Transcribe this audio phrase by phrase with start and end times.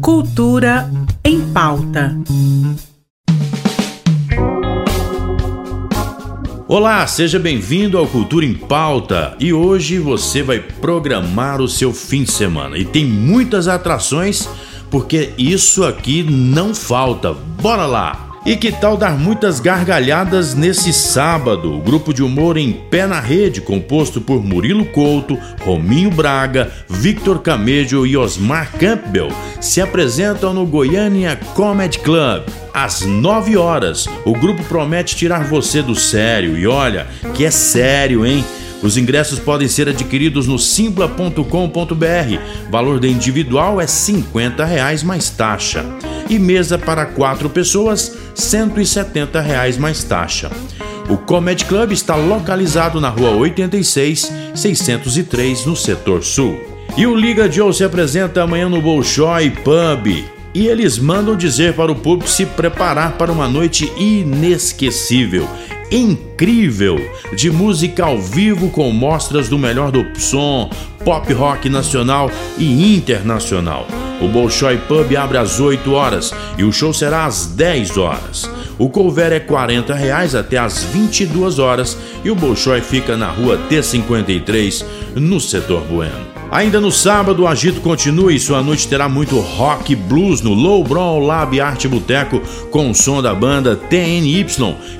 [0.00, 0.90] Cultura
[1.24, 2.16] em pauta.
[6.66, 12.24] Olá, seja bem-vindo ao Cultura em Pauta e hoje você vai programar o seu fim
[12.24, 14.48] de semana e tem muitas atrações
[14.90, 17.32] porque isso aqui não falta.
[17.32, 18.27] Bora lá!
[18.48, 21.70] E que tal dar muitas gargalhadas nesse sábado?
[21.76, 27.42] O grupo de humor em Pé na Rede, composto por Murilo Couto, Rominho Braga, Victor
[27.42, 29.28] Camejo e Osmar Campbell,
[29.60, 32.44] se apresentam no Goiânia Comedy Club.
[32.72, 36.56] Às 9 horas, o grupo promete tirar você do sério.
[36.56, 38.42] E olha, que é sério, hein?
[38.82, 41.42] Os ingressos podem ser adquiridos no simpla.com.br.
[42.70, 45.84] Valor de individual é 50 reais mais taxa.
[46.28, 50.50] E mesa para quatro pessoas, 170 reais mais taxa.
[51.08, 56.58] O Comedy Club está localizado na rua 86, 603, no setor sul.
[56.96, 60.24] E o Liga Joe se apresenta amanhã no Bolshoi Pub.
[60.54, 65.48] E eles mandam dizer para o público se preparar para uma noite inesquecível
[65.90, 66.98] incrível
[67.34, 70.70] de música ao vivo com mostras do melhor do som,
[71.04, 73.86] pop rock nacional e internacional.
[74.20, 78.50] O Bolshoi Pub abre às 8 horas e o show será às 10 horas.
[78.78, 83.58] O cover é 40 reais até às 22 horas e o Bolshoi fica na rua
[83.68, 84.84] T53,
[85.16, 86.38] no setor Bueno.
[86.50, 90.82] Ainda no sábado, o agito continua e sua noite terá muito rock blues no Low
[90.82, 94.46] Brown Lab Arte Boteco com o som da banda TNY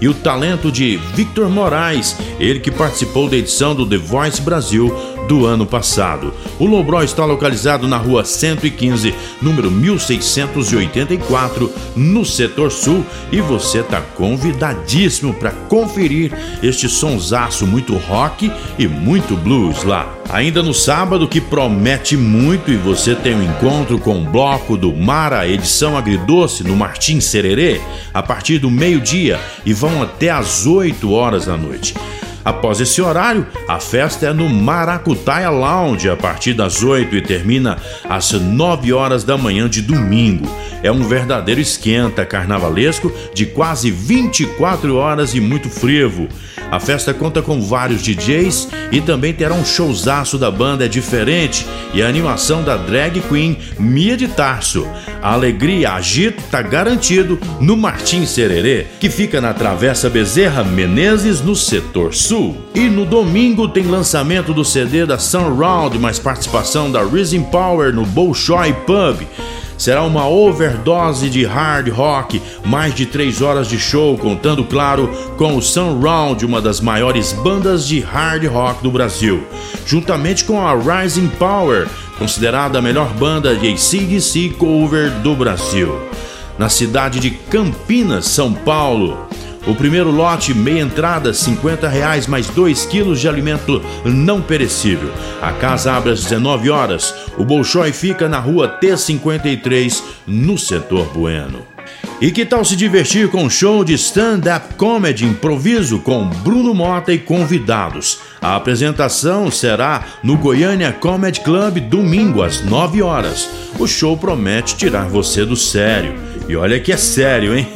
[0.00, 4.92] e o talento de Victor Moraes, ele que participou da edição do The Voice Brasil
[5.28, 6.32] do ano passado.
[6.58, 14.00] O Lobró está localizado na rua 115, número 1684, no setor sul, e você está
[14.00, 20.12] convidadíssimo para conferir este sonsaço muito rock e muito blues lá.
[20.28, 24.92] Ainda no sábado, que promete muito, e você tem um encontro com o bloco do
[24.92, 27.80] Mara, edição agridoce, no Martim Sererê,
[28.12, 31.94] a partir do meio-dia e vão até às 8 horas da noite.
[32.46, 37.76] Após esse horário, a festa é no Maracutaia Lounge a partir das 8 e termina
[38.08, 40.48] às 9 horas da manhã de domingo.
[40.80, 46.28] É um verdadeiro esquenta carnavalesco de quase 24 horas e muito frevo.
[46.70, 51.66] A festa conta com vários DJs e também terá um showzaço da banda é diferente
[51.92, 54.86] e a animação da drag queen Mia de Tarso.
[55.20, 61.56] A alegria agito tá garantido no Martim Sererê, que fica na Travessa Bezerra Menezes, no
[61.56, 62.35] setor sul.
[62.74, 68.04] E no domingo tem lançamento do CD da Sunround, mais participação da Rising Power no
[68.04, 69.26] Bolshoi Pub.
[69.78, 75.56] Será uma overdose de hard rock, mais de três horas de show, contando, claro, com
[75.56, 79.42] o Sunround, uma das maiores bandas de hard rock do Brasil,
[79.86, 81.88] juntamente com a Rising Power,
[82.18, 86.00] considerada a melhor banda de ACDC cover do Brasil.
[86.58, 89.26] Na cidade de Campinas, São Paulo,
[89.66, 95.10] o primeiro lote, meia entrada, 50 reais mais 2 quilos de alimento não perecível.
[95.42, 97.14] A casa abre às 19 horas.
[97.36, 101.76] O Bolshoi fica na rua T53, no setor Bueno.
[102.20, 107.12] E que tal se divertir com um show de stand-up comedy improviso com Bruno Mota
[107.12, 108.20] e convidados?
[108.40, 113.48] A apresentação será no Goiânia Comedy Club domingo às 9 horas.
[113.78, 116.14] O show promete tirar você do sério.
[116.48, 117.68] E olha que é sério, hein?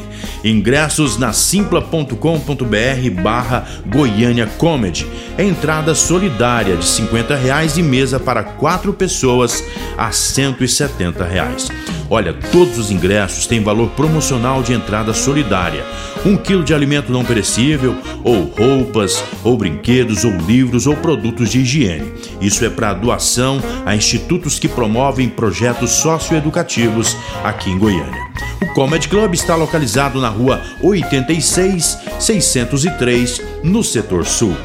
[0.43, 5.07] Ingressos na simpla.com.br barra Goiânia Comedy.
[5.37, 9.63] Entrada solidária de 50 reais e mesa para quatro pessoas
[9.97, 11.69] a 170 reais.
[12.13, 15.85] Olha, todos os ingressos têm valor promocional de entrada solidária.
[16.25, 21.59] Um quilo de alimento não perecível, ou roupas, ou brinquedos, ou livros, ou produtos de
[21.59, 22.11] higiene.
[22.41, 28.19] Isso é para doação a institutos que promovem projetos socioeducativos aqui em Goiânia.
[28.61, 34.57] O Comedy Club está localizado na rua 86 603, no setor sul.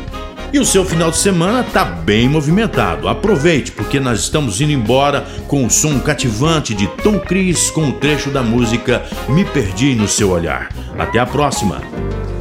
[0.53, 3.09] E o seu final de semana tá bem movimentado.
[3.09, 7.93] Aproveite, porque nós estamos indo embora com o som cativante de Tom Cruise com o
[7.93, 10.69] trecho da música Me Perdi no Seu Olhar.
[10.99, 11.83] Até a próxima.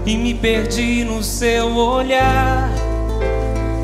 [0.05, 2.69] E me perdi no seu olhar,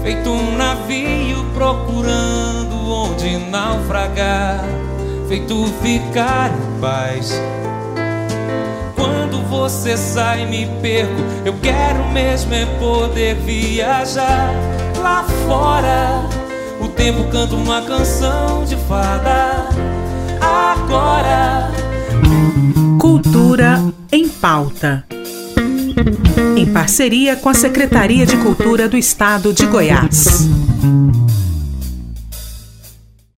[0.04, 4.63] feito um navio procurando onde naufragar,
[5.28, 7.42] feito ficar em paz
[9.01, 11.21] quando você sai, me perco.
[11.44, 14.53] Eu quero mesmo é poder viajar
[15.01, 16.30] lá fora.
[16.80, 19.68] O tempo canta uma canção de fada.
[20.39, 21.71] Agora.
[23.00, 23.81] Cultura
[24.12, 25.04] em pauta.
[26.56, 30.47] Em parceria com a Secretaria de Cultura do Estado de Goiás.